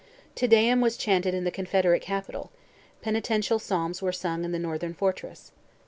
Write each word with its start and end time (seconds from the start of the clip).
Te 0.33 0.47
Deum 0.47 0.81
was 0.81 0.97
chanted 0.97 1.35
in 1.35 1.43
the 1.43 1.51
Confederate 1.51 2.01
Capital; 2.01 2.51
penitential 3.03 3.59
psalms 3.59 4.01
were 4.01 4.11
sung 4.11 4.43
in 4.43 4.51
the 4.51 4.57
Northern 4.57 4.95
fortress. 4.95 5.51